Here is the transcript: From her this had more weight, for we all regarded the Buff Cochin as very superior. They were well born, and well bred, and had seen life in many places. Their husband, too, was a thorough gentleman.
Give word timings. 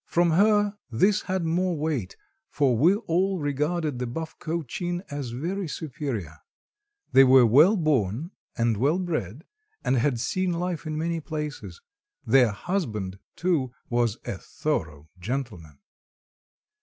From 0.07 0.31
her 0.31 0.79
this 0.89 1.21
had 1.21 1.45
more 1.45 1.77
weight, 1.77 2.17
for 2.49 2.75
we 2.75 2.95
all 2.95 3.37
regarded 3.39 3.99
the 3.99 4.07
Buff 4.07 4.35
Cochin 4.39 5.03
as 5.11 5.29
very 5.29 5.67
superior. 5.67 6.39
They 7.11 7.23
were 7.23 7.45
well 7.45 7.77
born, 7.77 8.31
and 8.57 8.77
well 8.77 8.97
bred, 8.97 9.43
and 9.83 9.97
had 9.97 10.19
seen 10.19 10.53
life 10.53 10.87
in 10.87 10.97
many 10.97 11.19
places. 11.19 11.81
Their 12.25 12.49
husband, 12.51 13.19
too, 13.35 13.73
was 13.91 14.17
a 14.25 14.39
thorough 14.39 15.07
gentleman. 15.19 15.77